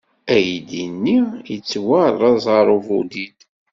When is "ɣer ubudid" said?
2.53-3.39